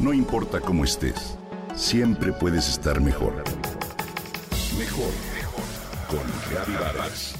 [0.00, 1.36] No importa cómo estés,
[1.76, 3.44] siempre puedes estar mejor.
[4.78, 5.64] Mejor, mejor.
[6.08, 7.34] Con Reavivadas.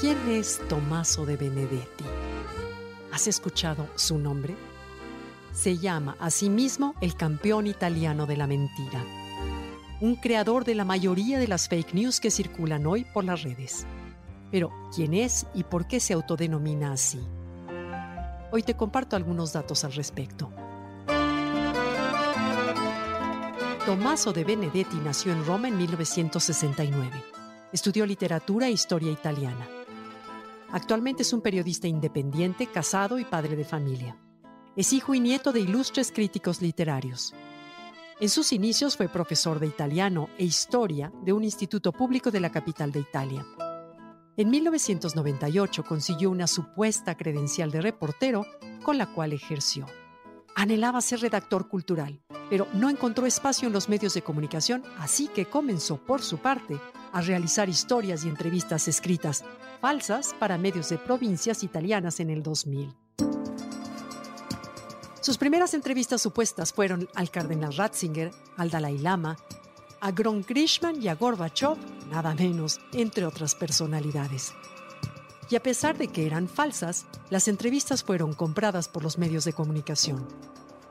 [0.00, 2.04] ¿Quién es Tommaso de Benedetti?
[3.10, 4.54] ¿Has escuchado su nombre?
[5.52, 9.04] Se llama a sí mismo el campeón italiano de la mentira,
[10.02, 13.86] un creador de la mayoría de las fake news que circulan hoy por las redes.
[14.50, 17.20] Pero, ¿quién es y por qué se autodenomina así?
[18.50, 20.50] Hoy te comparto algunos datos al respecto.
[23.86, 27.22] Tommaso de Benedetti nació en Roma en 1969.
[27.72, 29.68] Estudió literatura e historia italiana.
[30.72, 34.16] Actualmente es un periodista independiente, casado y padre de familia.
[34.74, 37.32] Es hijo y nieto de ilustres críticos literarios.
[38.22, 42.52] En sus inicios fue profesor de italiano e historia de un instituto público de la
[42.52, 43.44] capital de Italia.
[44.36, 48.46] En 1998 consiguió una supuesta credencial de reportero
[48.84, 49.86] con la cual ejerció.
[50.54, 55.46] Anhelaba ser redactor cultural, pero no encontró espacio en los medios de comunicación, así que
[55.46, 56.78] comenzó por su parte
[57.12, 59.44] a realizar historias y entrevistas escritas
[59.80, 62.94] falsas para medios de provincias italianas en el 2000.
[65.22, 69.36] Sus primeras entrevistas supuestas fueron al cardenal Ratzinger, al Dalai Lama,
[70.00, 71.76] a Gron Grishman y a Gorbachev,
[72.10, 74.52] nada menos, entre otras personalidades.
[75.48, 79.52] Y a pesar de que eran falsas, las entrevistas fueron compradas por los medios de
[79.52, 80.26] comunicación.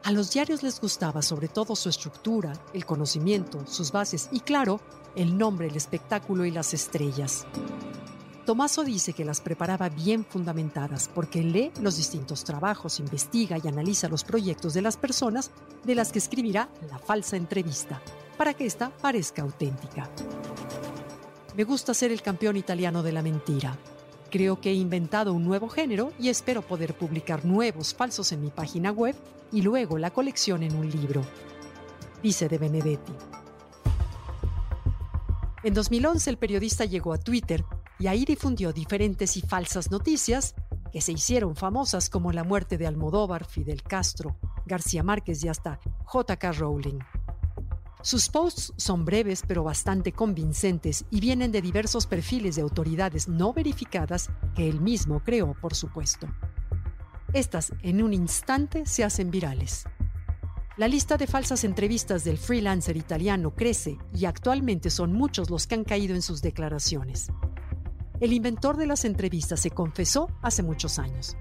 [0.06, 4.80] A los diarios les gustaba sobre todo su estructura, el conocimiento, sus bases y, claro,
[5.14, 7.46] el nombre, el espectáculo y las estrellas.
[8.46, 14.10] Tomaso dice que las preparaba bien fundamentadas porque lee los distintos trabajos, investiga y analiza
[14.10, 15.52] los proyectos de las personas
[15.84, 18.02] de las que escribirá la falsa entrevista,
[18.38, 20.10] para que ésta parezca auténtica.
[21.56, 23.78] Me gusta ser el campeón italiano de la mentira.
[24.32, 28.50] Creo que he inventado un nuevo género y espero poder publicar nuevos falsos en mi
[28.50, 29.16] página web
[29.52, 31.22] y luego la colección en un libro.
[32.24, 33.14] Dice de Benedetti.
[35.64, 37.64] En 2011 el periodista llegó a Twitter
[38.02, 40.56] y ahí difundió diferentes y falsas noticias
[40.92, 45.80] que se hicieron famosas como la muerte de Almodóvar, Fidel Castro, García Márquez y hasta
[46.06, 46.52] J.K.
[46.54, 46.98] Rowling.
[48.02, 53.54] Sus posts son breves pero bastante convincentes y vienen de diversos perfiles de autoridades no
[53.54, 56.28] verificadas que él mismo creó, por supuesto.
[57.34, 59.86] Estas en un instante se hacen virales.
[60.76, 65.76] La lista de falsas entrevistas del freelancer italiano crece y actualmente son muchos los que
[65.76, 67.28] han caído en sus declaraciones.
[68.22, 71.36] El inventor de las entrevistas se confesó hace muchos años.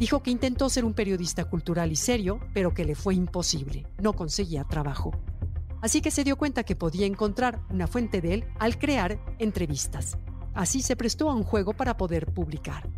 [0.00, 4.14] Dijo que intentó ser un periodista cultural y serio, pero que le fue imposible, no
[4.14, 5.12] conseguía trabajo.
[5.80, 10.18] Así que se dio cuenta que podía encontrar una fuente de él al crear entrevistas.
[10.54, 12.88] Así se prestó a un juego para poder publicar.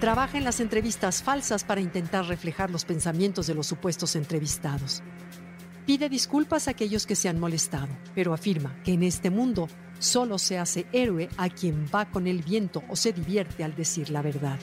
[0.00, 5.04] Trabaja en las entrevistas falsas para intentar reflejar los pensamientos de los supuestos entrevistados.
[5.86, 10.38] Pide disculpas a aquellos que se han molestado, pero afirma que en este mundo solo
[10.38, 14.22] se hace héroe a quien va con el viento o se divierte al decir la
[14.22, 14.58] verdad.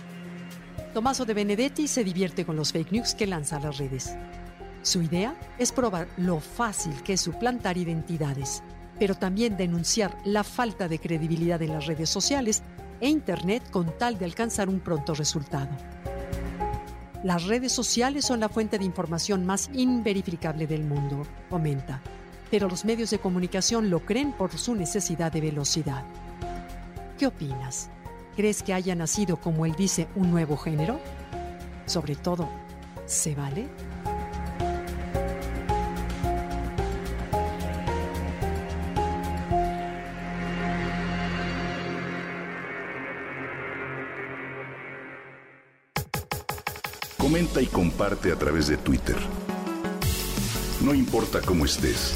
[0.94, 4.16] Tommaso de Benedetti se divierte con los fake news que lanza a las redes.
[4.82, 8.64] Su idea es probar lo fácil que es suplantar identidades,
[9.00, 12.64] pero también denunciar la falta de credibilidad en las redes sociales
[13.02, 15.70] e Internet con tal de alcanzar un pronto resultado.
[17.24, 22.02] Las redes sociales son la fuente de información más inverificable del mundo, comenta,
[22.52, 26.04] pero los medios de comunicación lo creen por su necesidad de velocidad.
[27.18, 27.90] ¿Qué opinas?
[28.36, 31.00] ¿Crees que haya nacido, como él dice, un nuevo género?
[31.86, 32.50] Sobre todo,
[33.06, 33.68] ¿se vale?
[47.18, 49.16] Comenta y comparte a través de Twitter.
[50.82, 52.16] No importa cómo estés,